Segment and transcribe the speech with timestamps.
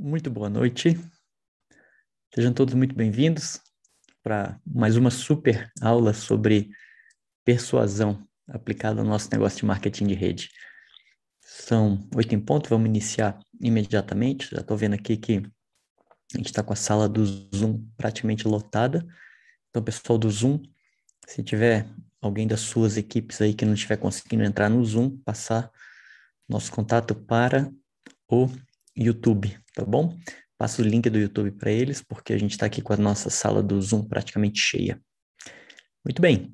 [0.00, 0.96] Muito boa noite.
[2.32, 3.60] Sejam todos muito bem-vindos
[4.22, 6.70] para mais uma super aula sobre
[7.44, 10.50] persuasão aplicada ao nosso negócio de marketing de rede.
[11.40, 14.52] São oito em ponto, vamos iniciar imediatamente.
[14.52, 15.38] Já estou vendo aqui que
[16.32, 19.04] a gente está com a sala do Zoom praticamente lotada.
[19.68, 20.62] Então, pessoal do Zoom,
[21.26, 21.88] se tiver
[22.20, 25.72] alguém das suas equipes aí que não estiver conseguindo entrar no Zoom, passar
[26.48, 27.68] nosso contato para
[28.28, 28.48] o
[28.98, 30.18] YouTube, tá bom?
[30.58, 33.30] Passo o link do YouTube para eles, porque a gente está aqui com a nossa
[33.30, 35.00] sala do Zoom praticamente cheia.
[36.04, 36.52] Muito bem.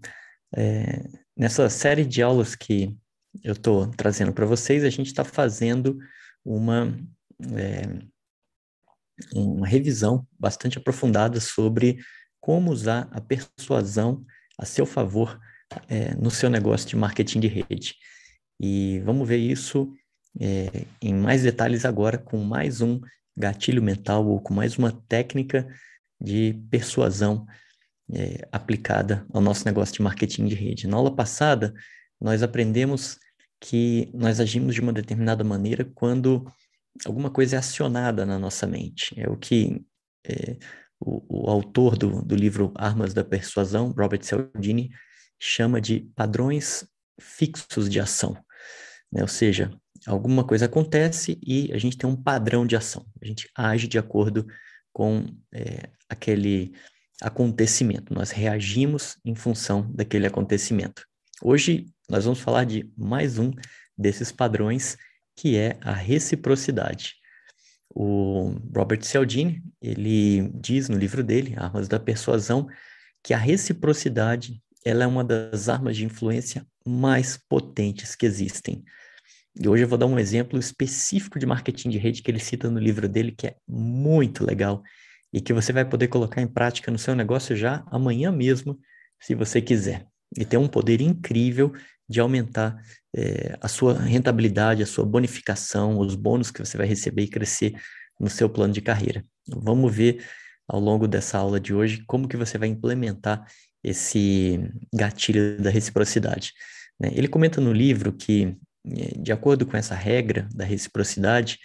[0.54, 1.04] É,
[1.36, 2.94] nessa série de aulas que
[3.42, 5.98] eu estou trazendo para vocês, a gente está fazendo
[6.44, 6.94] uma,
[7.56, 7.98] é,
[9.34, 11.98] uma revisão bastante aprofundada sobre
[12.40, 14.24] como usar a persuasão
[14.58, 15.40] a seu favor
[15.88, 17.94] é, no seu negócio de marketing de rede.
[18.60, 19.92] E vamos ver isso
[20.40, 23.00] é, em mais detalhes agora com mais um
[23.36, 25.66] gatilho mental ou com mais uma técnica
[26.20, 27.46] de persuasão
[28.12, 30.86] é, aplicada ao nosso negócio de marketing de rede.
[30.86, 31.74] Na aula passada,
[32.20, 33.18] nós aprendemos
[33.60, 36.46] que nós agimos de uma determinada maneira quando
[37.04, 39.18] alguma coisa é acionada na nossa mente.
[39.18, 39.84] É o que
[40.26, 40.56] é,
[41.00, 44.90] o, o, autor do, do livro Armas da Persuasão, Robert Cialdini,
[45.38, 46.86] chama de padrões
[47.20, 48.36] fixos de ação.
[49.12, 49.22] Né?
[49.22, 49.70] Ou seja,
[50.06, 53.06] alguma coisa acontece e a gente tem um padrão de ação.
[53.20, 54.46] A gente age de acordo
[54.92, 56.72] com é, aquele
[57.20, 58.12] acontecimento.
[58.12, 61.06] Nós reagimos em função daquele acontecimento.
[61.42, 63.50] Hoje nós vamos falar de mais um
[63.96, 64.96] desses padrões,
[65.36, 67.14] que é a reciprocidade.
[67.88, 72.68] O Robert Cialdini, ele diz no livro dele, Armas da Persuasão,
[73.22, 78.84] que a reciprocidade ela é uma das armas de influência mais potentes que existem.
[79.60, 82.68] E hoje eu vou dar um exemplo específico de marketing de rede que ele cita
[82.68, 84.82] no livro dele, que é muito legal
[85.32, 88.78] e que você vai poder colocar em prática no seu negócio já amanhã mesmo,
[89.20, 90.06] se você quiser.
[90.36, 91.72] E tem um poder incrível
[92.08, 92.76] de aumentar
[93.16, 97.74] é, a sua rentabilidade, a sua bonificação, os bônus que você vai receber e crescer
[98.18, 99.24] no seu plano de carreira.
[99.48, 100.24] Vamos ver
[100.68, 103.46] ao longo dessa aula de hoje como que você vai implementar
[103.82, 104.60] esse
[104.92, 106.52] gatilho da reciprocidade.
[106.98, 107.10] Né?
[107.12, 111.58] Ele comenta no livro que de acordo com essa regra da reciprocidade,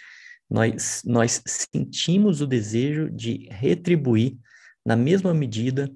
[0.48, 4.36] nós, nós sentimos o desejo de retribuir
[4.84, 5.90] na mesma medida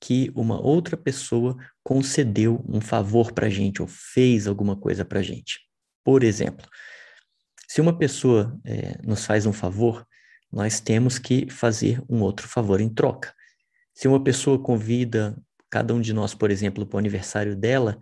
[0.00, 5.20] que uma outra pessoa concedeu um favor para a gente ou fez alguma coisa para
[5.20, 5.60] a gente.
[6.04, 6.66] Por exemplo,
[7.68, 10.04] se uma pessoa é, nos faz um favor,
[10.50, 13.32] nós temos que fazer um outro favor em troca.
[13.94, 15.40] Se uma pessoa convida
[15.70, 17.98] cada um de nós, por exemplo, para o aniversário dela,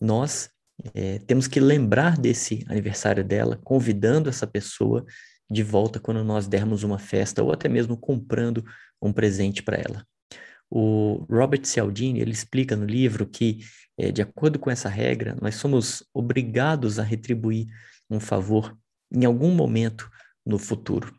[0.00, 0.50] nós
[0.94, 5.04] é, temos que lembrar desse aniversário dela, convidando essa pessoa
[5.50, 8.64] de volta quando nós dermos uma festa ou até mesmo comprando
[9.00, 10.06] um presente para ela.
[10.70, 13.60] O Robert Cialdini ele explica no livro que,
[13.96, 17.66] é, de acordo com essa regra, nós somos obrigados a retribuir
[18.10, 18.76] um favor
[19.12, 20.10] em algum momento
[20.44, 21.14] no futuro.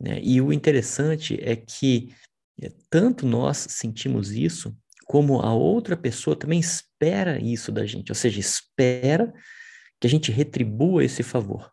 [0.00, 0.20] Né?
[0.22, 2.14] E o interessante é que
[2.60, 8.14] é, tanto nós sentimos isso, como a outra pessoa também espera isso da gente, ou
[8.14, 9.32] seja, espera
[10.00, 11.70] que a gente retribua esse favor.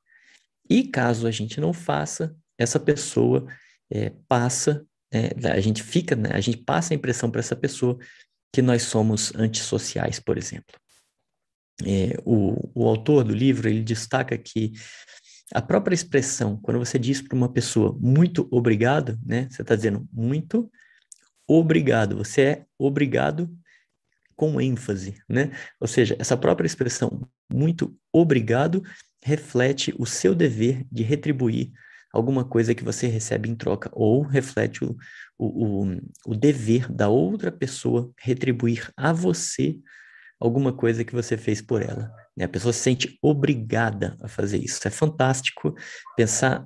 [0.70, 3.46] E caso a gente não faça, essa pessoa
[3.92, 7.98] é, passa, é, a gente fica, né, a gente passa a impressão para essa pessoa
[8.54, 10.76] que nós somos antissociais, por exemplo.
[11.84, 14.74] É, o, o autor do livro ele destaca que
[15.54, 20.08] a própria expressão, quando você diz para uma pessoa muito obrigado, né, você está dizendo
[20.12, 20.72] muito
[21.60, 23.50] obrigado, você é obrigado
[24.36, 25.52] com ênfase, né?
[25.80, 28.82] Ou seja, essa própria expressão muito obrigado
[29.24, 31.72] reflete o seu dever de retribuir
[32.12, 34.98] alguma coisa que você recebe em troca, ou reflete o,
[35.38, 35.86] o,
[36.26, 39.80] o, dever da outra pessoa retribuir a você
[40.40, 42.12] alguma coisa que você fez por ela.
[42.36, 42.46] Né?
[42.46, 44.86] A pessoa se sente obrigada a fazer isso.
[44.86, 45.76] É fantástico
[46.18, 46.66] pensar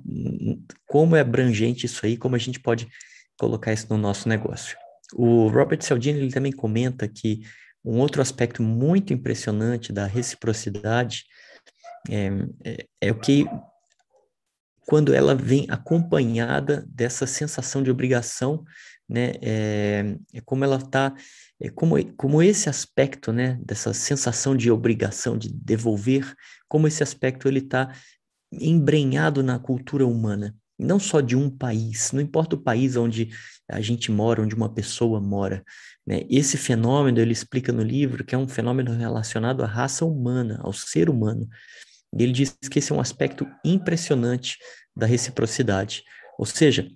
[0.86, 2.88] como é abrangente isso aí, como a gente pode
[3.38, 4.76] colocar isso no nosso negócio.
[5.14, 7.42] O Robert Cialdini ele também comenta que
[7.84, 11.24] um outro aspecto muito impressionante da reciprocidade
[12.08, 12.28] é,
[12.64, 13.46] é, é, o que
[14.86, 18.64] quando ela vem acompanhada dessa sensação de obrigação,
[19.08, 21.12] né, é, é como ela está,
[21.60, 26.32] é como, como esse aspecto, né, dessa sensação de obrigação, de devolver,
[26.68, 27.92] como esse aspecto ele está
[28.52, 33.30] embrenhado na cultura humana não só de um país, não importa o país onde
[33.68, 35.64] a gente mora, onde uma pessoa mora.
[36.06, 36.24] Né?
[36.30, 40.72] Esse fenômeno ele explica no livro que é um fenômeno relacionado à raça humana, ao
[40.72, 41.48] ser humano.
[42.16, 44.58] E ele diz que esse é um aspecto impressionante
[44.96, 46.02] da reciprocidade.
[46.38, 46.88] Ou seja,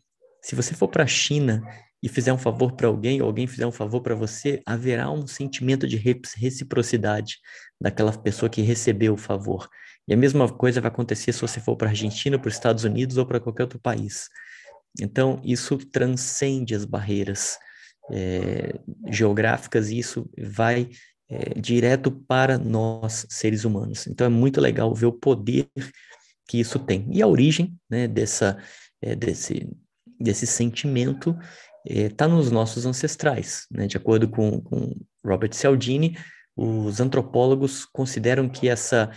[0.42, 1.62] se você for para a China
[2.02, 5.26] e fizer um favor para alguém, ou alguém fizer um favor para você, haverá um
[5.26, 7.36] sentimento de reciprocidade
[7.80, 9.68] daquela pessoa que recebeu o favor.
[10.10, 12.82] E a mesma coisa vai acontecer se você for para a Argentina, para os Estados
[12.82, 14.28] Unidos ou para qualquer outro país.
[15.00, 17.56] Então, isso transcende as barreiras
[18.10, 18.74] é,
[19.08, 20.88] geográficas e isso vai
[21.28, 24.08] é, direto para nós, seres humanos.
[24.08, 25.68] Então, é muito legal ver o poder
[26.48, 27.06] que isso tem.
[27.12, 28.58] E a origem né, dessa,
[29.00, 29.70] é, desse,
[30.18, 31.38] desse sentimento
[31.86, 33.64] está nos nossos ancestrais.
[33.70, 33.86] Né?
[33.86, 34.92] De acordo com, com
[35.24, 36.18] Robert Cialdini,
[36.56, 39.08] os antropólogos consideram que essa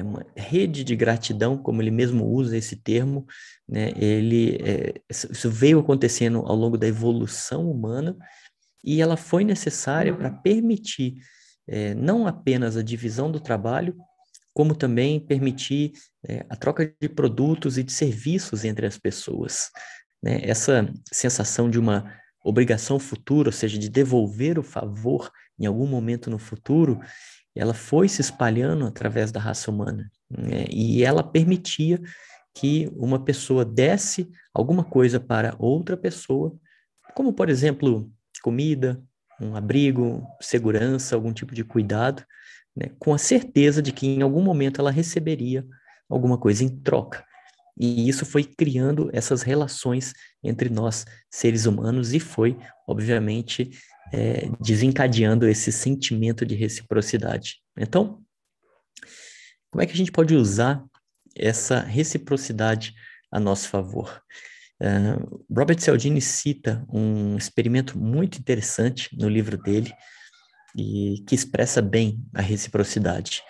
[0.00, 3.26] é uma rede de gratidão, como ele mesmo usa esse termo,
[3.68, 3.92] né?
[3.96, 8.16] Ele é, isso veio acontecendo ao longo da evolução humana
[8.82, 11.16] e ela foi necessária para permitir
[11.68, 13.94] é, não apenas a divisão do trabalho,
[14.54, 15.92] como também permitir
[16.26, 19.70] é, a troca de produtos e de serviços entre as pessoas.
[20.22, 20.40] Né?
[20.42, 22.10] Essa sensação de uma
[22.42, 26.98] obrigação futura, ou seja, de devolver o favor em algum momento no futuro,
[27.60, 30.10] ela foi se espalhando através da raça humana.
[30.30, 30.64] Né?
[30.70, 32.00] E ela permitia
[32.54, 36.56] que uma pessoa desse alguma coisa para outra pessoa,
[37.14, 38.10] como, por exemplo,
[38.42, 38.98] comida,
[39.38, 42.24] um abrigo, segurança, algum tipo de cuidado,
[42.74, 42.92] né?
[42.98, 45.62] com a certeza de que em algum momento ela receberia
[46.08, 47.22] alguma coisa em troca.
[47.82, 50.12] E isso foi criando essas relações
[50.44, 53.70] entre nós, seres humanos, e foi, obviamente,
[54.12, 57.56] é, desencadeando esse sentimento de reciprocidade.
[57.78, 58.20] Então,
[59.70, 60.84] como é que a gente pode usar
[61.34, 62.92] essa reciprocidade
[63.32, 64.22] a nosso favor?
[64.82, 69.90] Uh, Robert Cialdini cita um experimento muito interessante no livro dele
[70.76, 73.42] e que expressa bem a reciprocidade,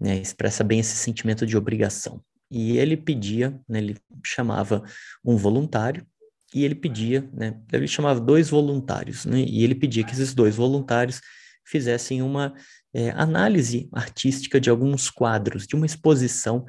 [0.00, 0.16] né?
[0.16, 2.20] expressa bem esse sentimento de obrigação.
[2.50, 4.82] E ele pedia, né, ele chamava
[5.24, 6.06] um voluntário
[6.54, 10.54] e ele pedia, né, ele chamava dois voluntários, né, e ele pedia que esses dois
[10.54, 11.20] voluntários
[11.64, 12.54] fizessem uma
[12.94, 16.64] é, análise artística de alguns quadros, de uma exposição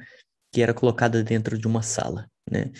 [0.52, 2.70] que era colocada dentro de uma sala, né.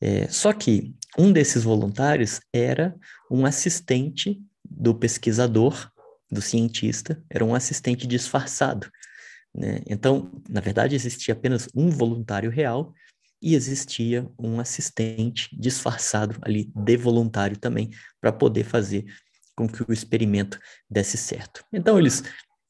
[0.00, 2.94] É, só que um desses voluntários era
[3.30, 5.90] um assistente do pesquisador,
[6.30, 8.90] do cientista, era um assistente disfarçado.
[9.56, 9.80] Né?
[9.86, 12.92] Então, na verdade, existia apenas um voluntário real
[13.40, 19.06] e existia um assistente disfarçado ali de voluntário também para poder fazer
[19.56, 20.58] com que o experimento
[20.90, 21.64] desse certo.
[21.72, 22.22] Então, eles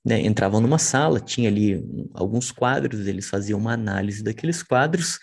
[0.05, 1.85] né, entravam numa sala, tinha ali
[2.15, 5.19] alguns quadros, eles faziam uma análise daqueles quadros,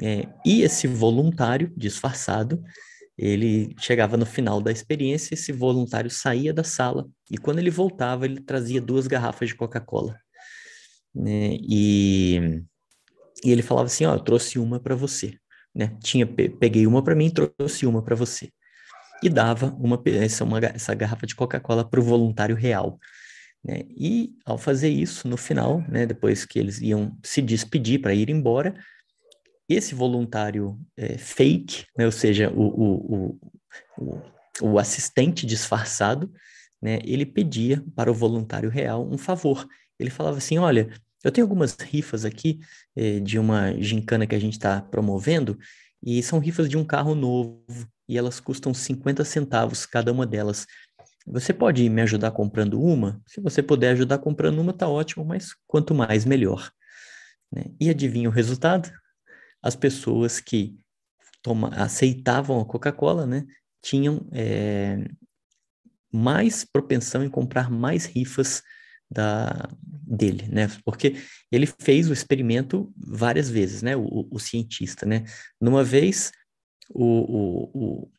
[0.00, 2.62] é, e esse voluntário disfarçado,
[3.18, 8.24] ele chegava no final da experiência, esse voluntário saía da sala, e quando ele voltava,
[8.24, 10.21] ele trazia duas garrafas de Coca-Cola
[11.14, 11.56] né?
[11.60, 12.62] E,
[13.44, 15.38] e ele falava assim, ó, eu trouxe uma para você,
[15.74, 15.96] né?
[16.02, 18.50] Tinha peguei uma para mim, trouxe uma para você.
[19.22, 22.98] E dava uma essa, uma, essa garrafa de Coca-Cola para o voluntário real.
[23.64, 23.82] Né?
[23.88, 28.28] E ao fazer isso, no final, né, depois que eles iam se despedir para ir
[28.28, 28.74] embora,
[29.68, 33.38] esse voluntário é, fake, né, ou seja, o, o,
[33.98, 34.22] o,
[34.60, 36.32] o, assistente disfarçado,
[36.80, 39.66] né, ele pedia para o voluntário real um favor
[40.02, 40.90] ele falava assim: olha,
[41.24, 42.60] eu tenho algumas rifas aqui
[42.96, 45.58] eh, de uma gincana que a gente está promovendo,
[46.02, 47.64] e são rifas de um carro novo,
[48.08, 50.66] e elas custam 50 centavos cada uma delas.
[51.26, 53.22] Você pode me ajudar comprando uma?
[53.26, 56.70] Se você puder ajudar comprando uma, tá ótimo, mas quanto mais, melhor.
[57.52, 57.66] Né?
[57.80, 58.90] E adivinha o resultado?
[59.62, 60.76] As pessoas que
[61.42, 63.44] toma, aceitavam a Coca-Cola, né,
[63.82, 65.04] tinham é,
[66.12, 68.62] mais propensão em comprar mais rifas
[69.12, 69.68] da,
[70.06, 70.68] dele, né?
[70.84, 71.16] Porque
[71.50, 73.96] ele fez o experimento várias vezes, né?
[73.96, 75.24] O, o cientista, né?
[75.60, 76.32] Numa vez,
[76.90, 78.10] o, o,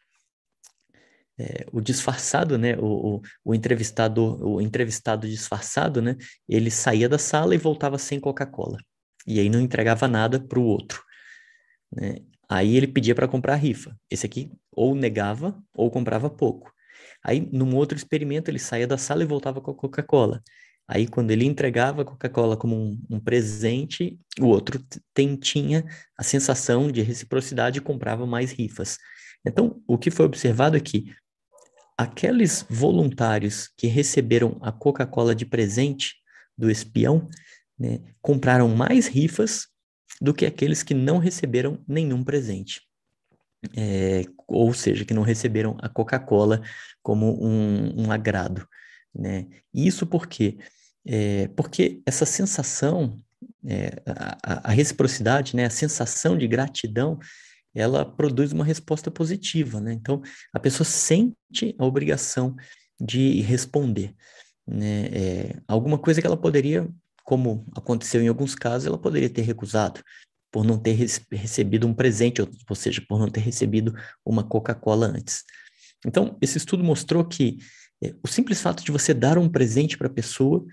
[1.37, 2.77] é, o disfarçado, né?
[2.77, 6.15] O, o, o entrevistador, o entrevistado disfarçado, né?
[6.47, 8.77] Ele saía da sala e voltava sem Coca-Cola.
[9.25, 11.01] E aí não entregava nada para o outro.
[11.91, 12.17] Né?
[12.49, 13.97] Aí ele pedia para comprar a rifa.
[14.09, 16.71] Esse aqui ou negava ou comprava pouco.
[17.23, 20.43] Aí, num outro experimento, ele saía da sala e voltava com a Coca-Cola.
[20.87, 24.83] Aí, quando ele entregava a Coca-Cola como um, um, presente, o outro
[25.39, 25.85] tinha
[26.17, 28.97] a sensação de reciprocidade e comprava mais rifas.
[29.45, 31.13] Então, o que foi observado é que
[31.97, 36.15] aqueles voluntários que receberam a Coca-Cola de presente
[36.57, 37.29] do espião
[37.79, 39.67] né, compraram mais rifas
[40.21, 42.81] do que aqueles que não receberam nenhum presente.
[43.75, 46.61] É, ou seja, que não receberam a Coca-Cola
[47.01, 48.67] como um, um agrado.
[49.13, 49.47] Né?
[49.73, 50.57] Isso porque,
[51.05, 53.21] é, porque essa sensação,
[53.65, 57.19] é, a, a, reciprocidade, né, a sensação de gratidão,
[57.75, 59.93] ela produz uma resposta positiva, né?
[59.93, 60.21] Então,
[60.53, 62.55] a pessoa sente a obrigação
[63.01, 64.13] de responder,
[64.67, 65.05] né?
[65.07, 66.87] É, alguma coisa que ela poderia,
[67.23, 70.01] como aconteceu em alguns casos, ela poderia ter recusado
[70.51, 70.95] por não ter
[71.31, 75.43] recebido um presente, ou, seja, por não ter recebido uma Coca-Cola antes.
[76.05, 77.57] Então, esse estudo mostrou que
[78.23, 80.65] o simples fato de você dar um presente para a pessoa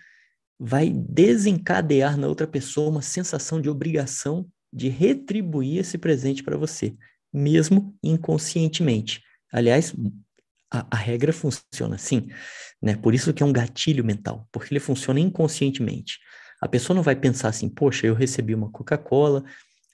[0.59, 6.95] vai desencadear na outra pessoa uma sensação de obrigação de retribuir esse presente para você,
[7.33, 9.23] mesmo inconscientemente.
[9.53, 9.95] Aliás,
[10.71, 12.29] a, a, regra funciona assim,
[12.81, 12.95] né?
[12.95, 16.19] Por isso que é um gatilho mental, porque ele funciona inconscientemente.
[16.61, 19.43] A pessoa não vai pensar assim, poxa, eu recebi uma Coca-Cola,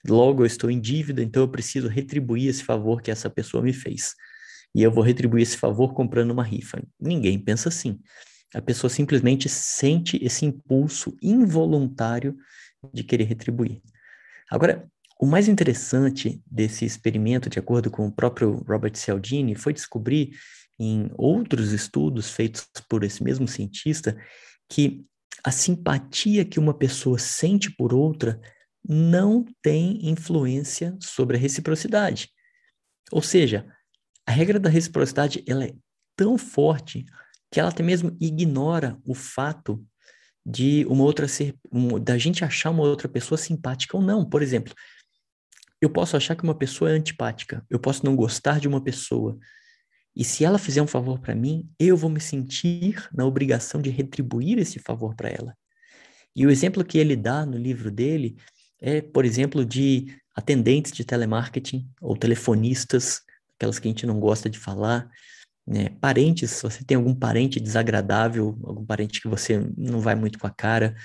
[0.07, 3.73] logo eu estou em dívida, então eu preciso retribuir esse favor que essa pessoa me
[3.73, 4.13] fez.
[4.77, 6.79] E eu vou retribuir esse favor comprando uma rifa.
[6.99, 7.99] Ninguém pensa assim.
[8.53, 12.37] A pessoa simplesmente sente esse impulso involuntário
[12.93, 13.81] de querer retribuir.
[14.47, 14.87] Agora,
[15.19, 20.37] o mais interessante desse experimento, de acordo com o próprio Robert Cialdini, foi descobrir
[20.79, 24.15] em outros estudos feitos por esse mesmo cientista
[24.69, 25.03] que
[25.43, 28.39] a simpatia que uma pessoa sente por outra
[28.87, 32.29] não tem influência sobre a reciprocidade.
[33.11, 33.65] Ou seja,
[34.27, 35.73] a regra da reciprocidade ela é
[36.15, 37.05] tão forte
[37.49, 39.83] que ela até mesmo ignora o fato
[40.45, 44.23] de uma outra ser, um, da gente achar uma outra pessoa simpática ou não.
[44.23, 44.73] Por exemplo,
[45.81, 49.37] eu posso achar que uma pessoa é antipática, eu posso não gostar de uma pessoa,
[50.15, 53.91] e se ela fizer um favor para mim, eu vou me sentir na obrigação de
[53.91, 55.55] retribuir esse favor para ela.
[56.35, 58.35] E o exemplo que ele dá no livro dele
[58.81, 63.21] é, por exemplo, de atendentes de telemarketing ou telefonistas,
[63.57, 65.09] aquelas que a gente não gosta de falar,
[65.67, 65.89] né?
[65.99, 70.47] Parentes, se você tem algum parente desagradável, algum parente que você não vai muito com
[70.47, 70.95] a cara,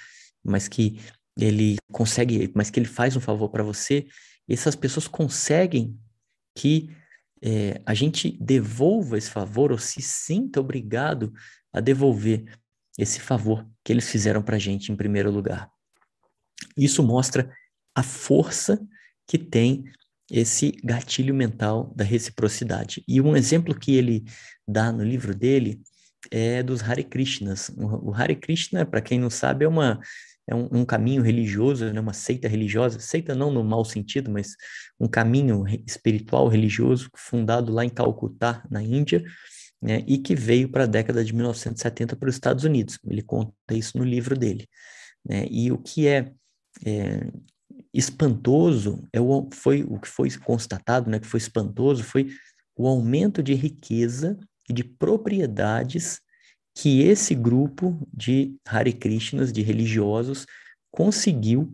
[0.44, 1.00] mas que
[1.37, 4.06] ele consegue, mas que ele faz um favor para você,
[4.49, 5.99] essas pessoas conseguem
[6.54, 6.90] que
[7.42, 11.32] é, a gente devolva esse favor ou se sinta obrigado
[11.73, 12.44] a devolver
[12.99, 15.68] esse favor que eles fizeram para a gente em primeiro lugar.
[16.76, 17.52] Isso mostra
[17.94, 18.80] a força
[19.26, 19.85] que tem
[20.33, 23.05] esse gatilho mental da reciprocidade.
[23.07, 24.25] E um exemplo que ele
[24.67, 25.83] dá no livro dele
[26.31, 27.71] é dos Hare Krishnas.
[27.77, 30.01] O Hare Krishna, para quem não sabe, é, uma,
[30.49, 32.01] é um, um, caminho religioso, né?
[32.01, 34.57] uma seita religiosa, seita não no mau sentido, mas
[34.99, 39.23] um caminho espiritual religioso fundado lá em Calcutá, na Índia,
[39.83, 40.03] né?
[40.07, 42.99] e que veio para a década de 1970 para os Estados Unidos.
[43.07, 44.67] Ele conta isso no livro dele.
[45.29, 45.47] Né?
[45.51, 46.33] E o que é,
[46.87, 47.31] é
[47.93, 52.31] espantoso é o, foi o que foi constatado, né, que foi espantoso, foi
[52.77, 56.21] o aumento de riqueza e de propriedades
[56.75, 60.47] que esse grupo de Hare Krishnas, de religiosos,
[60.91, 61.71] conseguiu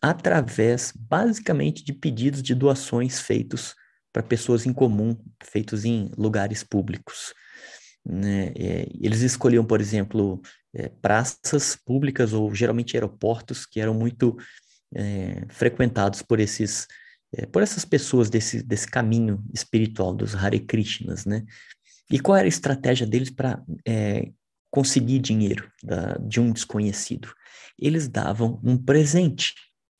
[0.00, 3.74] através, basicamente, de pedidos de doações feitos
[4.12, 7.34] para pessoas em comum, feitos em lugares públicos.
[8.04, 8.52] Né?
[8.56, 10.40] É, eles escolhiam, por exemplo,
[10.74, 14.36] é, praças públicas ou geralmente aeroportos que eram muito
[14.94, 16.86] é, frequentados por esses
[17.32, 21.44] é, por essas pessoas desse, desse caminho espiritual dos Hare Krishnas, né?
[22.10, 24.32] E qual era a estratégia deles para é,
[24.70, 27.32] conseguir dinheiro da, de um desconhecido?
[27.78, 29.54] Eles davam um presente.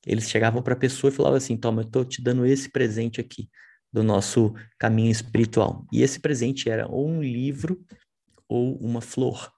[0.04, 3.20] Eles chegavam para a pessoa e falavam assim: Toma, eu estou te dando esse presente
[3.20, 3.48] aqui
[3.92, 5.86] do nosso caminho espiritual.
[5.92, 7.80] E esse presente era ou um livro
[8.48, 9.52] ou uma flor.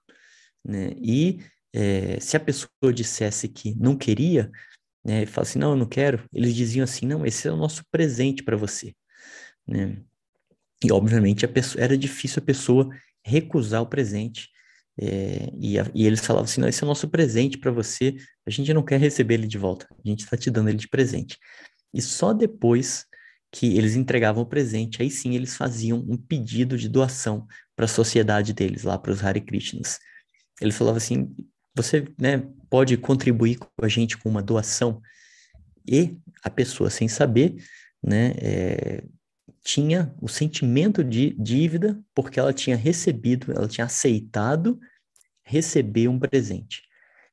[0.65, 0.93] Né?
[1.01, 1.41] E
[1.73, 4.51] é, se a pessoa dissesse que não queria,
[5.05, 7.57] né, e fala assim, não, eu não quero, eles diziam assim, não, esse é o
[7.57, 8.95] nosso presente para você,
[9.67, 9.99] né?
[10.85, 12.89] E obviamente pessoa, era difícil a pessoa
[13.25, 14.49] recusar o presente,
[15.01, 18.15] é, e, a, e, eles falavam assim, não, esse é o nosso presente para você,
[18.47, 20.89] a gente não quer receber ele de volta, a gente está te dando ele de
[20.89, 21.39] presente.
[21.95, 23.07] E só depois
[23.51, 27.89] que eles entregavam o presente, aí sim eles faziam um pedido de doação para a
[27.89, 29.99] sociedade deles, lá para os Hare Krishnas.
[30.61, 31.35] Eles falavam assim,
[31.75, 35.02] você né, pode contribuir com a gente com uma doação.
[35.87, 37.57] E a pessoa, sem saber,
[38.02, 39.05] né, é,
[39.62, 44.81] tinha o sentimento de dívida porque ela tinha recebido, ela tinha aceitado
[45.45, 46.81] receber um presente.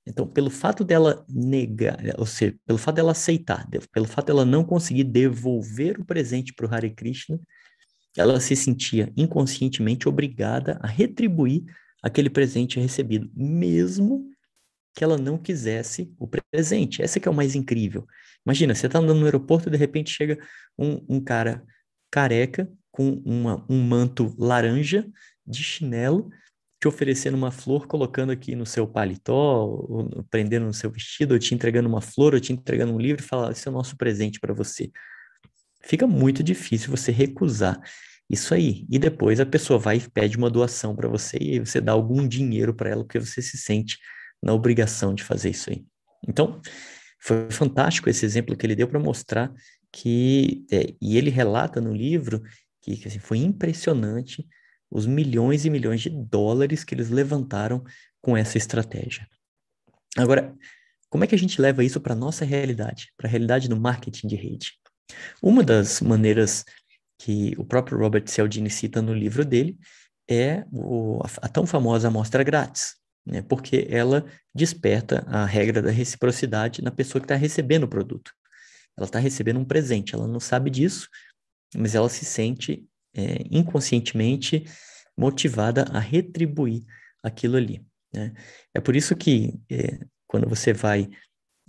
[0.05, 4.65] Então, pelo fato dela negar, ou seja, pelo fato dela aceitar, pelo fato dela não
[4.65, 7.39] conseguir devolver o presente para o Hare Krishna,
[8.17, 11.63] ela se sentia inconscientemente obrigada a retribuir
[12.03, 14.29] aquele presente recebido, mesmo
[14.95, 17.01] que ela não quisesse o presente.
[17.01, 18.05] Essa que é o mais incrível.
[18.45, 20.39] Imagina, você está andando no aeroporto e de repente chega
[20.77, 21.63] um, um cara
[22.11, 25.07] careca com uma, um manto laranja
[25.45, 26.29] de chinelo
[26.79, 31.39] te oferecendo uma flor, colocando aqui no seu paletó, ou prendendo no seu vestido, ou
[31.39, 33.97] te entregando uma flor, ou te entregando um livro e falar, esse é o nosso
[33.97, 34.89] presente para você.
[35.83, 37.79] fica muito difícil você recusar
[38.29, 38.85] isso aí.
[38.89, 42.27] E depois a pessoa vai e pede uma doação para você e você dá algum
[42.27, 43.97] dinheiro para ela porque você se sente
[44.41, 45.85] na obrigação de fazer isso aí.
[46.27, 46.61] Então,
[47.19, 49.53] foi fantástico esse exemplo que ele deu para mostrar
[49.91, 52.41] que, é, e ele relata no livro
[52.81, 54.47] que, que assim, foi impressionante
[54.89, 57.83] os milhões e milhões de dólares que eles levantaram
[58.21, 59.27] com essa estratégia.
[60.17, 60.55] Agora,
[61.09, 63.79] como é que a gente leva isso para a nossa realidade, para a realidade do
[63.79, 64.73] marketing de rede?
[65.41, 66.63] Uma das maneiras
[67.17, 69.77] que o próprio Robert Cialdini cita no livro dele
[70.29, 72.95] é o, a, a tão famosa amostra grátis,
[73.25, 73.41] né?
[73.41, 78.31] porque ela desperta a regra da reciprocidade na pessoa que está recebendo o produto.
[78.97, 81.07] Ela está recebendo um presente, ela não sabe disso,
[81.75, 82.85] mas ela se sente
[83.15, 84.65] é, inconscientemente
[85.17, 86.83] motivada a retribuir
[87.23, 87.85] aquilo ali.
[88.13, 88.33] Né?
[88.73, 91.09] É por isso que é, quando você vai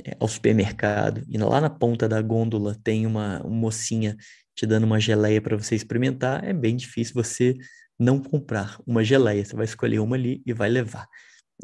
[0.04, 4.16] é, ao supermercado e lá na ponta da gôndola tem uma, uma mocinha
[4.54, 7.56] te dando uma geleia para você experimentar, é bem difícil você
[7.98, 9.44] não comprar uma geleia.
[9.44, 11.06] Você vai escolher uma ali e vai levar.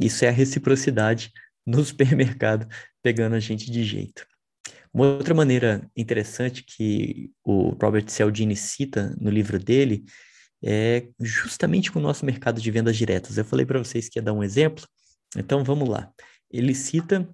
[0.00, 1.32] Isso é a reciprocidade
[1.66, 2.68] no supermercado
[3.02, 4.26] pegando a gente de jeito.
[4.92, 10.04] Uma outra maneira interessante que o Robert Cialdini cita no livro dele
[10.64, 13.36] é justamente com o nosso mercado de vendas diretas.
[13.36, 14.86] Eu falei para vocês que ia dar um exemplo,
[15.36, 16.10] então vamos lá.
[16.50, 17.28] Ele cita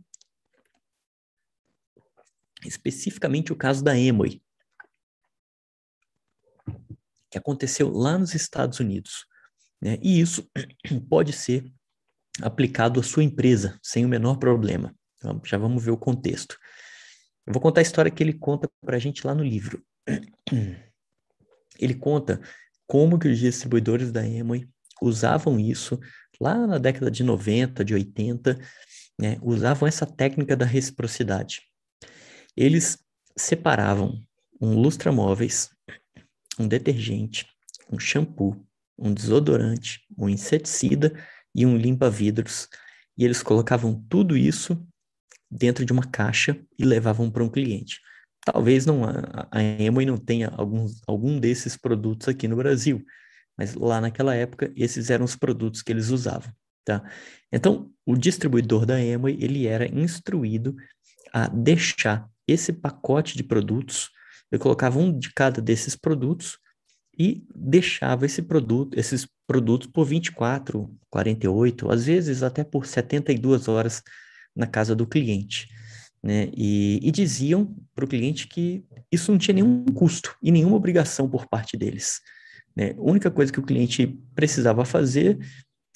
[2.66, 4.42] especificamente o caso da Emoi,
[7.31, 9.26] que aconteceu lá nos Estados Unidos.
[9.81, 9.99] Né?
[10.02, 10.49] E isso
[11.09, 11.73] pode ser
[12.41, 14.95] aplicado à sua empresa sem o menor problema.
[15.17, 16.57] Então, já vamos ver o contexto.
[17.47, 19.85] Eu vou contar a história que ele conta para a gente lá no livro.
[21.79, 22.41] Ele conta
[22.87, 24.69] como que os distribuidores da Amway
[25.01, 25.99] usavam isso
[26.41, 28.59] lá na década de 90, de 80,
[29.19, 31.62] né, usavam essa técnica da reciprocidade.
[32.57, 32.99] Eles
[33.37, 34.23] separavam
[34.61, 35.71] um lustra-móveis,
[36.59, 37.47] um detergente,
[37.90, 38.64] um shampoo,
[38.99, 41.12] um desodorante, um inseticida
[41.55, 42.69] e um limpa-vidros,
[43.17, 44.85] e eles colocavam tudo isso
[45.51, 48.01] dentro de uma caixa e levavam para um cliente.
[48.45, 53.05] Talvez não a, a Amway não tenha alguns, algum desses produtos aqui no Brasil,
[53.57, 56.51] mas lá naquela época esses eram os produtos que eles usavam,
[56.85, 57.03] tá?
[57.53, 60.75] Então, o distribuidor da Amway, ele era instruído
[61.33, 64.11] a deixar esse pacote de produtos,
[64.51, 66.59] ele colocava um de cada desses produtos
[67.18, 74.03] e deixava esse produto, esses produtos por 24, 48, às vezes até por 72 horas
[74.57, 75.68] na casa do cliente.
[76.22, 76.51] Né?
[76.57, 81.29] E, e diziam para o cliente que isso não tinha nenhum custo e nenhuma obrigação
[81.29, 82.20] por parte deles.
[82.77, 82.92] Né?
[82.96, 85.38] A única coisa que o cliente precisava fazer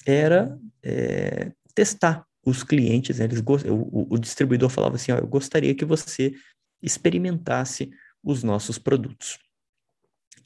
[0.05, 3.19] era é, testar os clientes.
[3.19, 3.25] Né?
[3.25, 6.33] Eles, o, o, distribuidor falava assim: eu gostaria que você
[6.81, 7.89] experimentasse
[8.23, 9.39] os nossos produtos.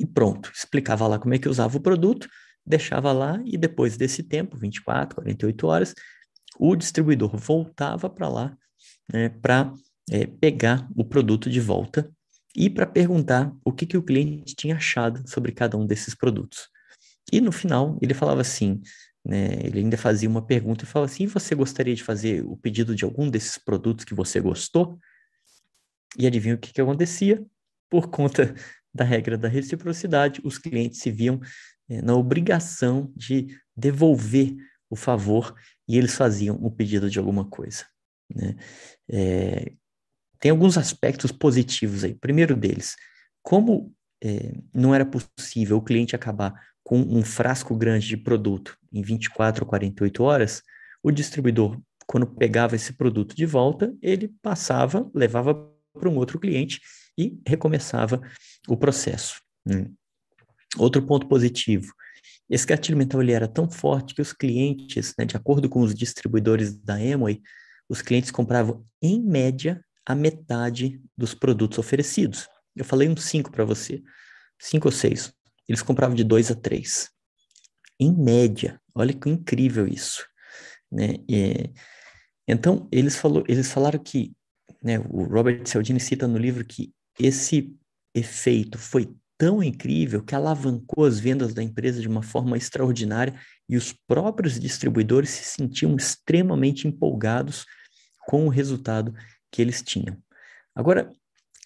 [0.01, 2.27] E pronto, explicava lá como é que usava o produto,
[2.65, 5.93] deixava lá e depois desse tempo, 24, 48 horas,
[6.57, 8.57] o distribuidor voltava para lá
[9.13, 9.71] né, para
[10.09, 12.11] é, pegar o produto de volta
[12.55, 16.67] e para perguntar o que, que o cliente tinha achado sobre cada um desses produtos.
[17.31, 18.81] E no final ele falava assim,
[19.23, 22.95] né, ele ainda fazia uma pergunta e falava assim, você gostaria de fazer o pedido
[22.95, 24.97] de algum desses produtos que você gostou?
[26.17, 27.45] E adivinha o que, que acontecia?
[27.87, 28.55] Por conta
[28.93, 31.39] da regra da reciprocidade, os clientes se viam
[31.89, 34.55] é, na obrigação de devolver
[34.89, 35.55] o favor
[35.87, 37.85] e eles faziam o pedido de alguma coisa.
[38.33, 38.55] Né?
[39.09, 39.73] É,
[40.39, 42.13] tem alguns aspectos positivos aí.
[42.15, 42.95] Primeiro deles,
[43.41, 49.01] como é, não era possível o cliente acabar com um frasco grande de produto em
[49.01, 50.63] 24 ou 48 horas,
[51.01, 55.53] o distribuidor, quando pegava esse produto de volta, ele passava, levava
[55.93, 56.81] para um outro cliente
[57.17, 58.21] e recomeçava
[58.67, 59.41] o processo.
[59.65, 59.89] Né?
[60.77, 61.93] Outro ponto positivo,
[62.49, 65.95] esse gatilho mental ele era tão forte que os clientes, né, de acordo com os
[65.95, 67.41] distribuidores da Amway,
[67.87, 72.47] os clientes compravam, em média, a metade dos produtos oferecidos.
[72.75, 74.01] Eu falei uns cinco para você,
[74.59, 75.33] cinco ou seis.
[75.67, 77.09] Eles compravam de dois a três.
[77.99, 80.25] Em média, olha que incrível isso.
[80.91, 81.15] Né?
[81.29, 81.71] E,
[82.47, 84.33] então, eles, falou, eles falaram que,
[84.83, 86.93] né, o Robert Cialdini cita no livro que
[87.25, 87.75] esse
[88.13, 93.33] efeito foi tão incrível que alavancou as vendas da empresa de uma forma extraordinária
[93.67, 97.65] e os próprios distribuidores se sentiam extremamente empolgados
[98.27, 99.13] com o resultado
[99.51, 100.15] que eles tinham.
[100.75, 101.11] Agora,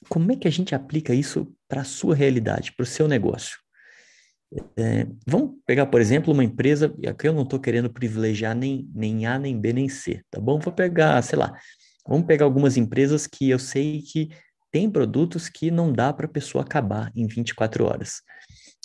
[0.08, 3.58] como é que a gente aplica isso para a sua realidade, para o seu negócio?
[4.78, 8.90] É, vamos pegar, por exemplo, uma empresa, e aqui eu não estou querendo privilegiar nem,
[8.96, 10.60] nem A, nem B, nem C, tá bom?
[10.60, 11.54] Vou pegar, sei lá,
[12.08, 14.30] vamos pegar algumas empresas que eu sei que
[14.76, 18.22] tem produtos que não dá para a pessoa acabar em 24 horas.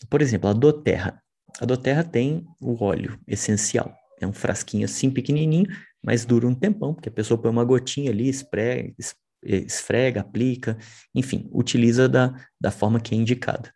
[0.09, 1.21] Por exemplo, a Doterra.
[1.61, 3.93] A Doterra tem o óleo essencial.
[4.21, 5.67] É um frasquinho assim pequenininho,
[6.01, 8.95] mas dura um tempão, porque a pessoa põe uma gotinha ali, esprega,
[9.43, 10.79] esfrega aplica,
[11.13, 13.73] enfim, utiliza da, da forma que é indicada.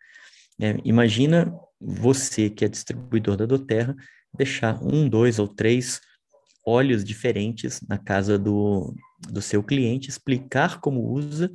[0.61, 3.93] É, imagina você, que é distribuidor da Doterra,
[4.33, 5.99] deixar um, dois ou três
[6.65, 8.95] óleos diferentes na casa do,
[9.29, 11.51] do seu cliente, explicar como usa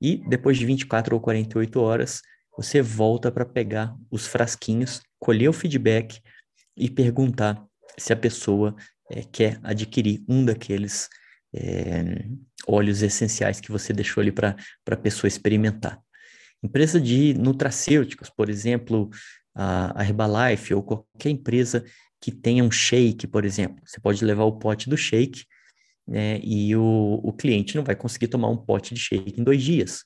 [0.00, 2.22] e depois de 24 ou 48 horas
[2.56, 6.20] você volta para pegar os frasquinhos, colher o feedback
[6.76, 7.64] e perguntar
[7.98, 8.74] se a pessoa
[9.10, 11.08] é, quer adquirir um daqueles
[11.54, 12.24] é,
[12.66, 16.00] óleos essenciais que você deixou ali para a pessoa experimentar.
[16.62, 19.08] Empresa de nutracêuticos, por exemplo,
[19.54, 21.84] a, Herbalife ou qualquer empresa
[22.20, 23.82] que tenha um shake, por exemplo.
[23.84, 25.44] Você pode levar o pote do shake
[26.10, 29.62] né, e o, o cliente não vai conseguir tomar um pote de shake em dois
[29.62, 30.02] dias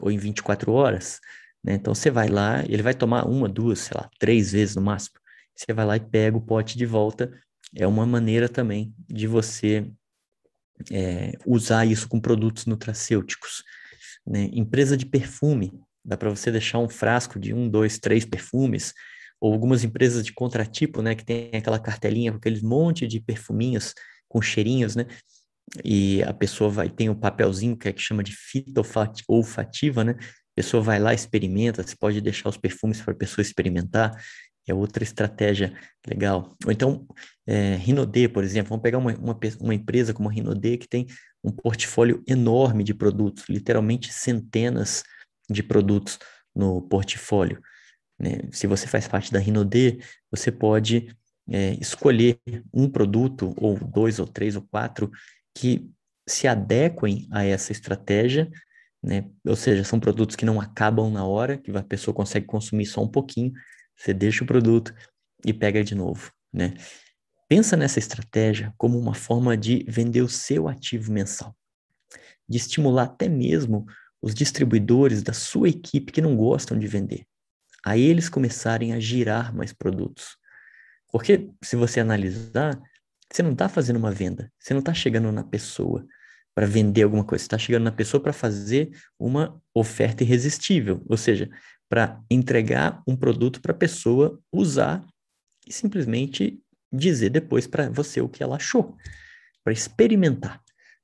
[0.00, 1.18] ou em 24 horas.
[1.64, 1.74] Né?
[1.74, 5.18] Então você vai lá, ele vai tomar uma, duas, sei lá, três vezes no máximo.
[5.56, 7.32] Você vai lá e pega o pote de volta.
[7.74, 9.90] É uma maneira também de você
[10.88, 13.64] é, usar isso com produtos nutracêuticos.
[14.24, 14.48] Né?
[14.52, 15.72] Empresa de perfume,
[16.04, 18.94] dá para você deixar um frasco de um, dois, três perfumes,
[19.40, 23.94] ou algumas empresas de contratipo, né, que tem aquela cartelinha com aqueles monte de perfuminhos
[24.28, 25.06] com cheirinhos, né?
[25.84, 28.82] E a pessoa vai tem o um papelzinho que é que chama de fita
[29.28, 30.16] olfativa, né?
[30.18, 34.12] A pessoa vai lá, experimenta, você pode deixar os perfumes para a pessoa experimentar,
[34.68, 35.72] é outra estratégia
[36.06, 36.56] legal.
[36.64, 37.06] Ou então,
[37.46, 41.06] é, Rinodê, por exemplo, vamos pegar uma, uma, uma empresa como a Rinodê que tem
[41.42, 45.02] um portfólio enorme de produtos, literalmente centenas
[45.50, 46.18] de produtos
[46.54, 47.60] no portfólio.
[48.18, 48.40] Né?
[48.52, 51.08] Se você faz parte da Rinodê, você pode
[51.48, 52.38] é, escolher
[52.72, 55.10] um produto, ou dois, ou três, ou quatro,
[55.54, 55.90] que
[56.28, 58.50] se adequem a essa estratégia,
[59.02, 59.28] né?
[59.46, 63.02] Ou seja, são produtos que não acabam na hora, que a pessoa consegue consumir só
[63.02, 63.52] um pouquinho,
[63.96, 64.94] você deixa o produto
[65.44, 66.74] e pega de novo, né?
[67.48, 71.56] Pensa nessa estratégia como uma forma de vender o seu ativo mensal,
[72.48, 73.86] de estimular até mesmo
[74.22, 77.26] os distribuidores da sua equipe que não gostam de vender,
[77.84, 80.36] a eles começarem a girar mais produtos.
[81.10, 82.80] Porque se você analisar,
[83.30, 86.04] você não está fazendo uma venda, você não está chegando na pessoa
[86.54, 91.16] para vender alguma coisa, você está chegando na pessoa para fazer uma oferta irresistível, ou
[91.16, 91.48] seja,
[91.88, 95.04] para entregar um produto para a pessoa usar
[95.66, 96.60] e simplesmente
[96.92, 98.96] dizer depois para você o que ela achou,
[99.62, 100.60] para experimentar,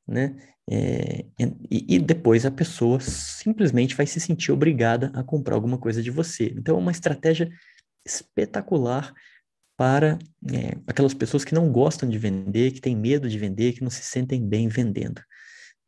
[0.07, 0.37] né?
[0.69, 6.03] É, e, e, depois a pessoa simplesmente vai se sentir obrigada a comprar alguma coisa
[6.03, 6.53] de você.
[6.57, 7.49] Então, é uma estratégia
[8.05, 9.15] espetacular
[9.77, 10.19] para
[10.53, 13.91] é, aquelas pessoas que não gostam de vender, que têm medo de vender, que não
[13.91, 15.23] se sentem bem vendendo.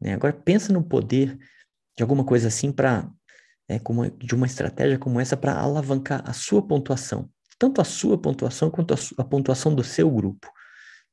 [0.01, 0.15] Né?
[0.15, 1.39] Agora, pensa no poder
[1.97, 3.11] de alguma coisa assim para
[3.69, 8.19] é, como, de uma estratégia como essa para alavancar a sua pontuação, tanto a sua
[8.19, 10.51] pontuação quanto a, a pontuação do seu grupo.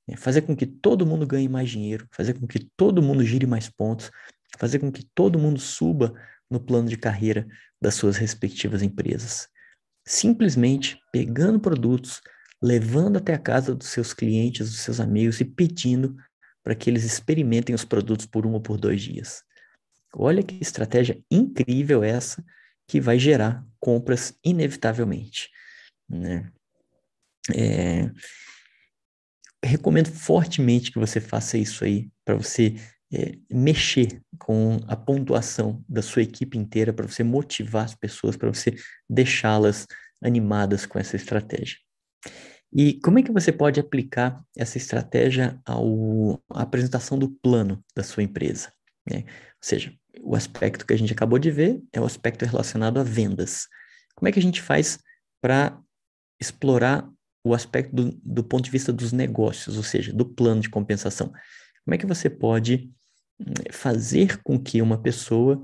[0.08, 3.48] É fazer com que todo mundo ganhe mais dinheiro, fazer com que todo mundo gire
[3.48, 4.12] mais pontos,
[4.60, 6.14] fazer com que todo mundo suba
[6.50, 7.48] no plano de carreira
[7.82, 9.48] das suas respectivas empresas.
[10.06, 12.22] Simplesmente pegando produtos,
[12.66, 16.18] levando até a casa dos seus clientes, dos seus amigos e pedindo
[16.64, 19.44] para que eles experimentem os produtos por um ou por dois dias.
[20.16, 22.44] Olha que estratégia incrível essa
[22.88, 25.52] que vai gerar compras inevitavelmente.
[26.10, 26.52] Né?
[27.56, 28.10] É,
[29.64, 32.76] recomendo fortemente que você faça isso aí, para você
[33.14, 38.52] é, mexer com a pontuação da sua equipe inteira, para você motivar as pessoas, para
[38.52, 38.76] você
[39.08, 39.86] deixá-las
[40.24, 41.78] animadas com essa estratégia.
[42.78, 48.04] E como é que você pode aplicar essa estratégia ao, à apresentação do plano da
[48.04, 48.70] sua empresa?
[49.10, 49.24] Né?
[49.28, 53.04] Ou seja, o aspecto que a gente acabou de ver é o aspecto relacionado a
[53.04, 53.68] vendas.
[54.14, 55.00] Como é que a gente faz
[55.42, 55.80] para
[56.38, 57.10] explorar
[57.46, 61.32] o aspecto do, do ponto de vista dos negócios, ou seja, do plano de compensação.
[61.86, 62.92] Como é que você pode
[63.40, 65.62] hum, fazer com que uma pessoa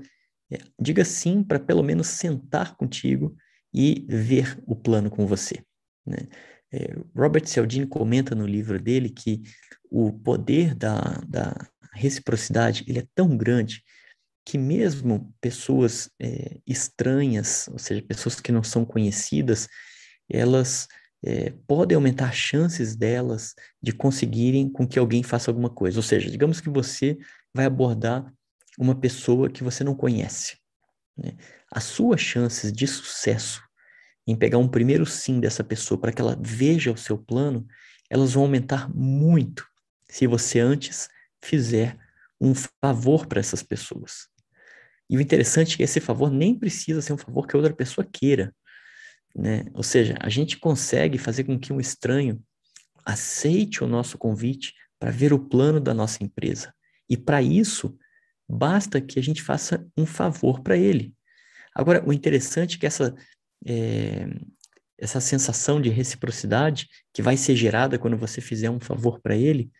[0.50, 3.36] é, diga sim para pelo menos sentar contigo
[3.74, 5.62] e ver o plano com você?
[6.06, 6.28] Né?
[6.72, 9.42] É, Robert Cialdini comenta no livro dele que
[9.90, 11.54] o poder da, da
[11.92, 13.82] reciprocidade ele é tão grande
[14.44, 19.68] que mesmo pessoas é, estranhas, ou seja, pessoas que não são conhecidas,
[20.28, 20.88] elas
[21.24, 25.98] é, podem aumentar as chances delas de conseguirem com que alguém faça alguma coisa.
[25.98, 27.16] Ou seja, digamos que você
[27.54, 28.32] vai abordar
[28.78, 30.56] uma pessoa que você não conhece.
[31.16, 31.36] Né?
[31.70, 33.62] As suas chances de sucesso
[34.26, 37.66] em pegar um primeiro sim dessa pessoa para que ela veja o seu plano,
[38.08, 39.66] elas vão aumentar muito
[40.08, 41.08] se você antes
[41.42, 41.98] fizer
[42.40, 44.28] um favor para essas pessoas.
[45.08, 48.06] E o interessante é que esse favor nem precisa ser um favor que outra pessoa
[48.10, 48.54] queira.
[49.34, 49.64] Né?
[49.74, 52.42] Ou seja, a gente consegue fazer com que um estranho
[53.04, 56.72] aceite o nosso convite para ver o plano da nossa empresa.
[57.08, 57.96] E para isso,
[58.48, 61.14] basta que a gente faça um favor para ele.
[61.74, 63.14] Agora, o interessante é que essa,
[63.66, 64.26] é,
[64.98, 69.70] essa sensação de reciprocidade que vai ser gerada quando você fizer um favor para ele,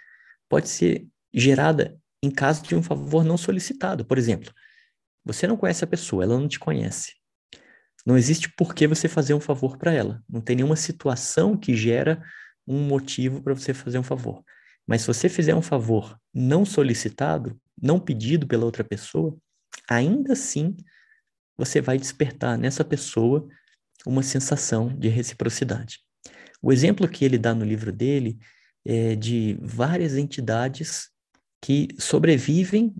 [0.49, 4.05] pode ser gerada em caso de um favor não solicitado.
[4.05, 4.53] Por exemplo,
[5.25, 7.15] você não conhece a pessoa, ela não te conhece.
[8.05, 10.23] Não existe por que você fazer um favor para ela.
[10.29, 12.23] Não tem nenhuma situação que gera
[12.67, 14.45] um motivo para você fazer um favor.
[14.87, 19.37] Mas se você fizer um favor não solicitado, não pedido pela outra pessoa,
[19.89, 20.77] ainda assim
[21.57, 23.47] você vai despertar nessa pessoa
[24.07, 26.01] uma sensação de reciprocidade.
[26.61, 28.39] O exemplo que ele dá no livro dele
[28.85, 31.11] é de várias entidades
[31.61, 32.95] que sobrevivem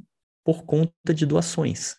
[0.45, 1.97] por conta de doações.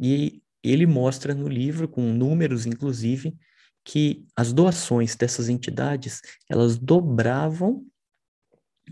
[0.00, 3.36] E ele mostra no livro, com números inclusive,
[3.84, 7.86] que as doações dessas entidades, elas dobravam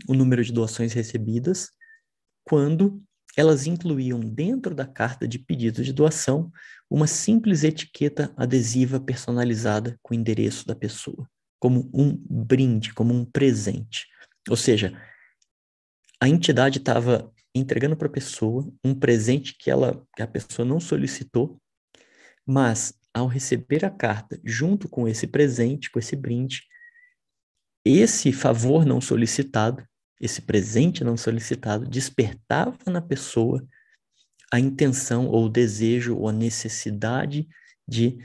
[0.07, 1.71] o número de doações recebidas
[2.43, 3.01] quando
[3.35, 6.51] elas incluíam dentro da carta de pedido de doação
[6.93, 11.27] uma simples etiqueta adesiva personalizada com o endereço da pessoa,
[11.59, 14.05] como um brinde, como um presente.
[14.47, 14.93] Ou seja,
[16.21, 20.79] a entidade estava entregando para a pessoa um presente que ela que a pessoa não
[20.79, 21.59] solicitou,
[22.45, 26.61] mas ao receber a carta junto com esse presente, com esse brinde,
[27.83, 29.83] esse favor não solicitado,
[30.21, 33.67] esse presente não solicitado, despertava na pessoa
[34.53, 37.49] a intenção ou o desejo ou a necessidade
[37.87, 38.19] de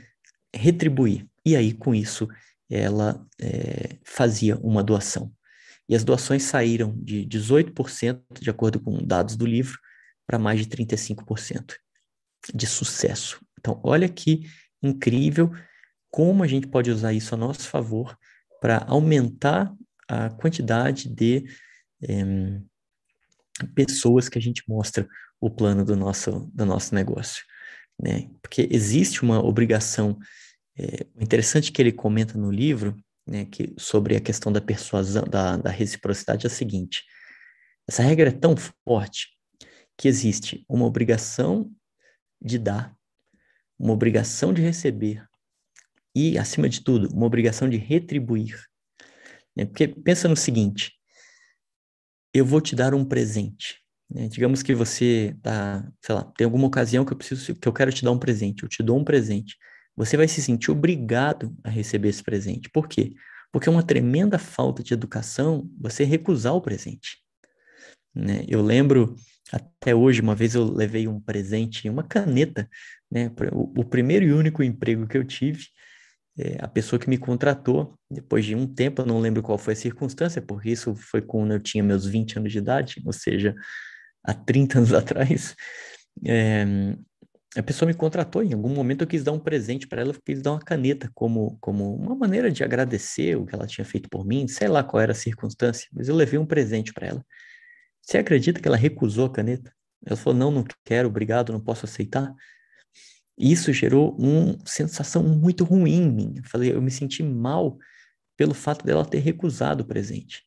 [0.55, 1.27] retribuir.
[1.43, 2.27] E aí, com isso,
[2.69, 5.33] ela é, fazia uma doação.
[5.89, 9.79] E as doações saíram de 18%, de acordo com dados do livro,
[10.27, 11.73] para mais de 35%
[12.53, 13.43] de sucesso.
[13.57, 14.47] Então, olha que
[14.83, 15.51] incrível
[16.11, 18.15] como a gente pode usar isso a nosso favor
[18.61, 19.73] para aumentar
[20.07, 21.43] a quantidade de
[22.03, 22.61] é,
[23.73, 27.43] pessoas que a gente mostra o plano do nosso, do nosso negócio.
[28.01, 28.29] Né?
[28.41, 30.17] Porque existe uma obrigação.
[30.77, 32.95] É, interessante que ele comenta no livro
[33.27, 37.03] né, que, sobre a questão da persuasão, da, da reciprocidade é a seguinte:
[37.87, 39.27] essa regra é tão forte
[39.97, 41.71] que existe uma obrigação
[42.41, 42.95] de dar
[43.77, 45.25] uma obrigação de receber
[46.15, 48.57] e, acima de tudo, uma obrigação de retribuir.
[49.55, 49.65] Né?
[49.65, 50.93] Porque pensa no seguinte:
[52.33, 53.81] eu vou te dar um presente.
[54.09, 54.27] Né?
[54.27, 57.91] Digamos que você tá, sei lá, tem alguma ocasião que eu preciso, que eu quero
[57.91, 58.63] te dar um presente.
[58.63, 59.55] Eu te dou um presente.
[59.95, 62.69] Você vai se sentir obrigado a receber esse presente.
[62.69, 63.13] Por quê?
[63.51, 67.17] Porque é uma tremenda falta de educação você recusar o presente.
[68.15, 68.45] Né?
[68.47, 69.15] Eu lembro
[69.51, 72.69] até hoje, uma vez eu levei um presente, uma caneta,
[73.11, 73.31] né?
[73.51, 75.65] O, o primeiro e único emprego que eu tive,
[76.37, 79.73] é, a pessoa que me contratou, depois de um tempo, eu não lembro qual foi
[79.73, 83.55] a circunstância, porque isso foi quando eu tinha meus 20 anos de idade, ou seja,
[84.23, 85.55] há 30 anos atrás,
[86.25, 86.65] é,
[87.55, 90.21] a pessoa me contratou, em algum momento eu quis dar um presente para ela, eu
[90.23, 94.07] quis dar uma caneta como, como uma maneira de agradecer o que ela tinha feito
[94.09, 97.25] por mim, sei lá qual era a circunstância, mas eu levei um presente para ela.
[98.01, 99.73] Você acredita que ela recusou a caneta?
[100.05, 102.33] Ela falou: não, não quero, obrigado, não posso aceitar.
[103.37, 106.33] E isso gerou uma sensação muito ruim em mim.
[106.37, 107.77] Eu falei, eu me senti mal
[108.35, 110.43] pelo fato dela ter recusado o presente.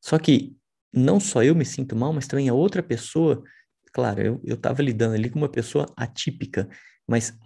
[0.00, 0.56] Só que
[0.92, 3.42] não só eu me sinto mal, mas também a outra pessoa,
[3.92, 6.68] claro, eu estava lidando ali com uma pessoa atípica,
[7.06, 7.36] mas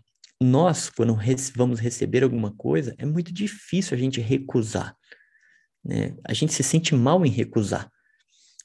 [0.40, 1.16] nós, quando
[1.54, 4.94] vamos receber alguma coisa, é muito difícil a gente recusar.
[5.84, 6.16] Né?
[6.26, 7.90] A gente se sente mal em recusar.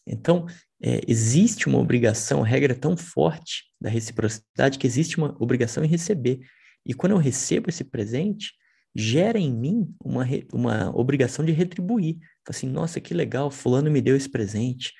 [0.05, 0.45] Então,
[0.83, 5.83] é, existe uma obrigação, a regra é tão forte da reciprocidade que existe uma obrigação
[5.83, 6.39] em receber.
[6.85, 8.51] E quando eu recebo esse presente,
[8.95, 12.17] gera em mim uma, uma obrigação de retribuir.
[12.47, 14.93] Assim, nossa, que legal, fulano me deu esse presente,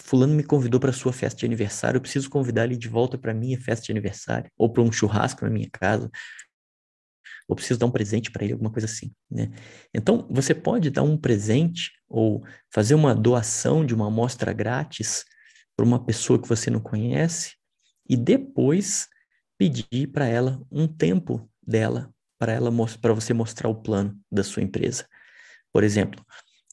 [0.00, 3.32] fulano me convidou para sua festa de aniversário, eu preciso convidar ele de volta para
[3.32, 6.10] minha festa de aniversário, ou para um churrasco na minha casa,
[7.48, 9.50] ou preciso dar um presente para ele, alguma coisa assim, né?
[9.92, 15.24] Então, você pode dar um presente ou fazer uma doação de uma amostra grátis
[15.76, 17.54] para uma pessoa que você não conhece
[18.08, 19.08] e depois
[19.58, 22.13] pedir para ela um tempo dela
[22.44, 25.06] para ela para você mostrar o plano da sua empresa.
[25.72, 26.22] Por exemplo,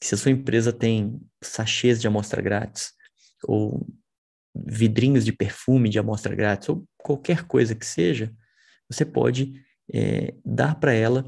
[0.02, 2.92] se a sua empresa tem sachês de amostra grátis
[3.44, 3.86] ou
[4.54, 8.30] vidrinhos de perfume de amostra grátis ou qualquer coisa que seja,
[8.86, 9.54] você pode
[9.90, 11.24] é, dar para ela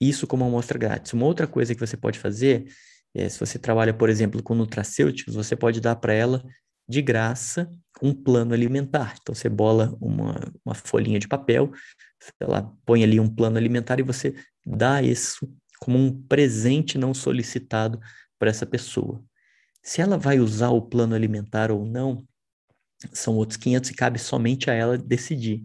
[0.00, 1.12] isso como amostra grátis.
[1.12, 2.68] Uma outra coisa que você pode fazer,
[3.12, 6.44] é, se você trabalha, por exemplo, com nutracêuticos, você pode dar para ela
[6.88, 7.68] de graça
[8.00, 9.16] um plano alimentar.
[9.20, 11.72] Então você bola uma, uma folhinha de papel,
[12.40, 14.34] ela põe ali um plano alimentar e você
[14.66, 18.00] dá isso como um presente não solicitado
[18.38, 19.22] para essa pessoa.
[19.82, 22.26] Se ela vai usar o plano alimentar ou não,
[23.12, 25.64] são outros 500 e cabe somente a ela decidir.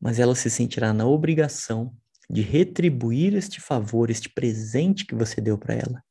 [0.00, 1.94] Mas ela se sentirá na obrigação
[2.30, 6.02] de retribuir este favor, este presente que você deu para ela.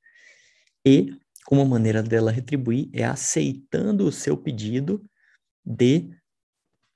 [0.85, 1.17] E
[1.49, 5.03] uma maneira dela retribuir é aceitando o seu pedido
[5.65, 6.09] de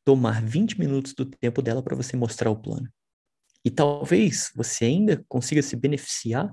[0.05, 2.87] tomar 20 minutos do tempo dela para você mostrar o plano.
[3.65, 6.49] E talvez você ainda consiga se beneficiar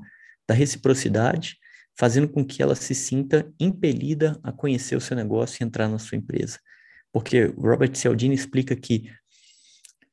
[0.49, 1.59] da reciprocidade,
[1.97, 5.99] fazendo com que ela se sinta impelida a conhecer o seu negócio e entrar na
[5.99, 6.59] sua empresa.
[7.13, 9.13] Porque Robert Cialdini explica que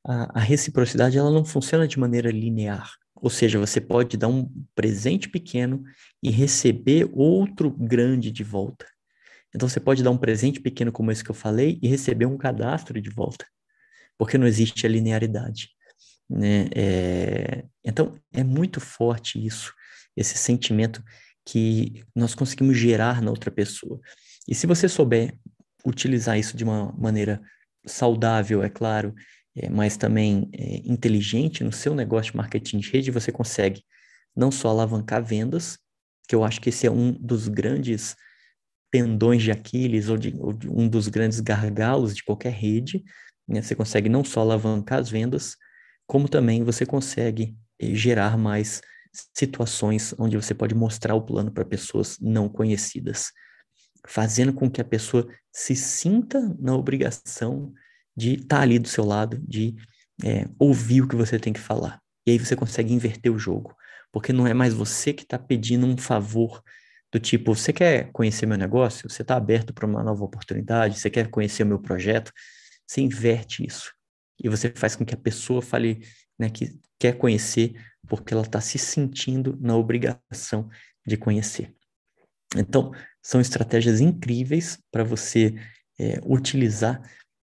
[0.05, 2.91] a, a reciprocidade ela não funciona de maneira linear.
[3.15, 5.83] Ou seja, você pode dar um presente pequeno
[6.21, 8.85] e receber outro grande de volta.
[9.53, 12.37] Então você pode dar um presente pequeno como esse que eu falei e receber um
[12.37, 13.45] cadastro de volta,
[14.17, 15.69] porque não existe a linearidade.
[16.29, 16.69] Né?
[16.75, 17.65] É...
[17.83, 19.73] Então é muito forte isso,
[20.15, 21.03] esse sentimento
[21.45, 23.99] que nós conseguimos gerar na outra pessoa.
[24.47, 25.35] E se você souber
[25.85, 27.41] utilizar isso de uma maneira
[27.85, 29.15] saudável, é claro,
[29.55, 33.83] é, mas também é, inteligente no seu negócio de marketing de rede, você consegue
[34.35, 35.79] não só alavancar vendas,
[36.27, 38.15] que eu acho que esse é um dos grandes
[38.91, 43.03] tendões de Aquiles ou, de, ou de um dos grandes gargalos de qualquer rede.
[43.47, 43.61] Né?
[43.61, 45.55] Você consegue não só alavancar as vendas,
[46.07, 48.81] como também você consegue eh, gerar mais
[49.35, 53.31] situações onde você pode mostrar o plano para pessoas não conhecidas,
[54.07, 57.73] fazendo com que a pessoa se sinta na obrigação
[58.15, 59.75] de estar tá ali do seu lado, de
[60.23, 61.99] é, ouvir o que você tem que falar.
[62.25, 63.75] E aí você consegue inverter o jogo,
[64.11, 66.61] porque não é mais você que está pedindo um favor
[67.11, 69.09] do tipo, você quer conhecer meu negócio?
[69.09, 70.99] Você está aberto para uma nova oportunidade?
[70.99, 72.31] Você quer conhecer o meu projeto?
[72.85, 73.91] Você inverte isso.
[74.41, 76.05] E você faz com que a pessoa fale
[76.37, 77.73] né, que quer conhecer
[78.07, 80.69] porque ela está se sentindo na obrigação
[81.05, 81.73] de conhecer.
[82.55, 82.91] Então,
[83.21, 85.55] são estratégias incríveis para você
[85.99, 87.01] é, utilizar,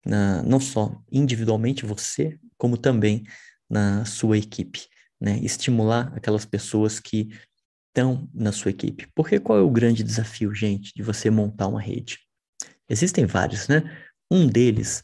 [0.05, 3.23] na, não só individualmente você, como também
[3.69, 4.87] na sua equipe.
[5.19, 5.39] Né?
[5.39, 7.29] Estimular aquelas pessoas que
[7.93, 9.07] estão na sua equipe.
[9.13, 12.19] Porque qual é o grande desafio, gente, de você montar uma rede?
[12.89, 13.83] Existem vários, né?
[14.31, 15.01] Um deles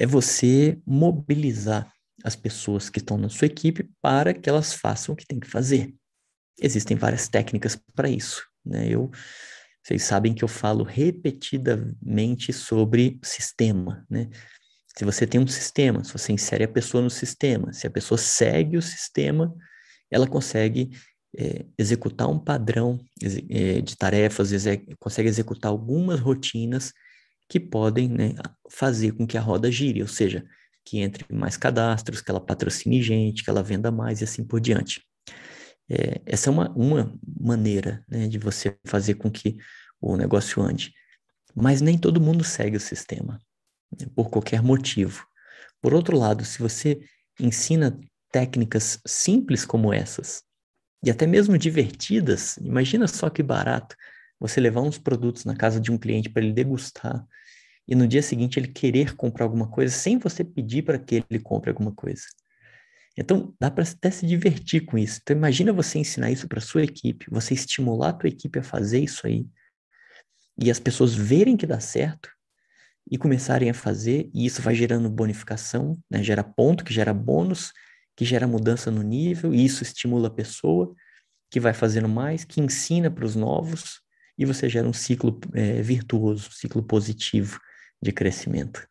[0.00, 1.92] é você mobilizar
[2.24, 5.46] as pessoas que estão na sua equipe para que elas façam o que tem que
[5.46, 5.94] fazer.
[6.60, 8.88] Existem várias técnicas para isso, né?
[8.88, 9.10] Eu
[9.84, 14.30] vocês sabem que eu falo repetidamente sobre sistema, né?
[14.96, 18.16] Se você tem um sistema, se você insere a pessoa no sistema, se a pessoa
[18.16, 19.52] segue o sistema,
[20.08, 20.90] ela consegue
[21.36, 23.00] é, executar um padrão
[23.50, 24.50] é, de tarefas,
[24.98, 26.92] consegue executar algumas rotinas
[27.48, 28.34] que podem né,
[28.70, 30.44] fazer com que a roda gire, ou seja,
[30.84, 34.60] que entre mais cadastros, que ela patrocine gente, que ela venda mais e assim por
[34.60, 35.02] diante.
[35.88, 39.56] É, essa é uma, uma maneira né, de você fazer com que
[40.00, 40.92] o negócio ande.
[41.54, 43.38] Mas nem todo mundo segue o sistema,
[43.98, 45.26] né, por qualquer motivo.
[45.80, 47.00] Por outro lado, se você
[47.38, 47.98] ensina
[48.30, 50.42] técnicas simples como essas,
[51.02, 52.56] e até mesmo divertidas.
[52.58, 53.96] Imagina só que barato
[54.38, 57.26] você levar uns produtos na casa de um cliente para ele degustar
[57.86, 61.40] e no dia seguinte ele querer comprar alguma coisa sem você pedir para que ele
[61.40, 62.22] compre alguma coisa.
[63.16, 65.20] Então, dá para até se divertir com isso.
[65.22, 69.00] Então, imagina você ensinar isso para sua equipe, você estimular a tua equipe a fazer
[69.00, 69.46] isso aí,
[70.58, 72.30] e as pessoas verem que dá certo
[73.10, 76.22] e começarem a fazer, e isso vai gerando bonificação, né?
[76.22, 77.72] gera ponto, que gera bônus,
[78.22, 80.94] que gera mudança no nível, e isso estimula a pessoa,
[81.50, 84.00] que vai fazendo mais, que ensina para os novos,
[84.38, 87.58] e você gera um ciclo é, virtuoso, um ciclo positivo
[88.00, 88.86] de crescimento.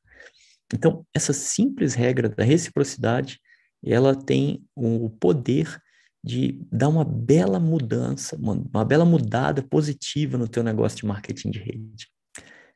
[0.73, 3.39] Então, essa simples regra da reciprocidade,
[3.81, 5.81] ela tem o poder
[6.21, 11.51] de dar uma bela mudança, uma, uma bela mudada positiva no teu negócio de marketing
[11.51, 12.07] de rede.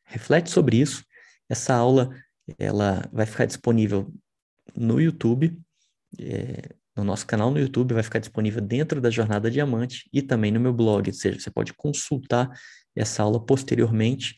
[0.05, 1.03] Reflete sobre isso.
[1.49, 2.09] Essa aula
[2.57, 4.09] ela vai ficar disponível
[4.73, 5.61] no YouTube
[6.19, 10.51] é, no nosso canal no YouTube, vai ficar disponível dentro da Jornada Diamante e também
[10.51, 12.49] no meu blog, ou seja, você pode consultar
[12.95, 14.35] essa aula posteriormente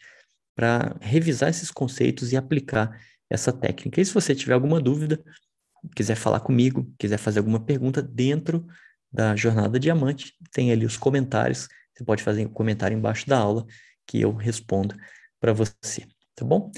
[0.56, 3.00] para revisar esses conceitos e aplicar
[3.30, 4.02] essa técnica.
[4.02, 5.24] E se você tiver alguma dúvida,
[5.96, 8.66] quiser falar comigo, quiser fazer alguma pergunta dentro
[9.12, 13.66] da Jornada Diamante, tem ali os comentários, você pode fazer um comentário embaixo da aula
[14.06, 14.96] que eu respondo
[15.40, 16.72] para você, tá bom?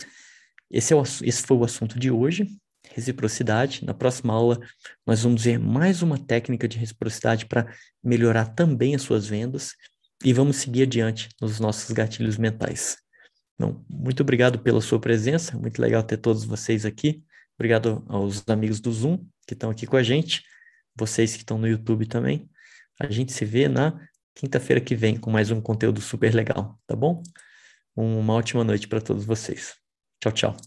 [0.69, 2.47] Esse, é o, esse foi o assunto de hoje
[2.99, 3.85] reciprocidade.
[3.85, 4.59] Na próxima aula,
[5.05, 7.73] nós vamos ver mais uma técnica de reciprocidade para
[8.03, 9.73] melhorar também as suas vendas
[10.23, 12.97] e vamos seguir adiante nos nossos gatilhos mentais.
[13.55, 17.23] Então, muito obrigado pela sua presença, muito legal ter todos vocês aqui.
[17.57, 20.43] Obrigado aos amigos do Zoom que estão aqui com a gente,
[20.95, 22.49] vocês que estão no YouTube também.
[22.99, 23.99] A gente se vê na
[24.35, 27.21] quinta-feira que vem com mais um conteúdo super legal, tá bom?
[27.95, 29.75] Uma ótima noite para todos vocês.
[30.21, 30.59] Tchau, tchau.